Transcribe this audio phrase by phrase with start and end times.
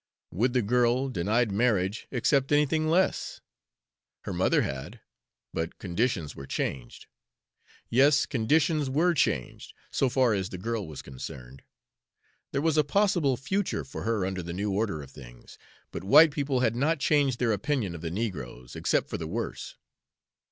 [0.31, 3.39] Would the girl, denied marriage, accept anything less?
[4.21, 4.99] Her mother had,
[5.53, 7.05] but conditions were changed.
[7.87, 11.61] Yes, conditions were changed, so far as the girl was concerned;
[12.51, 15.59] there was a possible future for her under the new order of things;
[15.91, 19.77] but white people had not changed their opinion of the negroes, except for the worse.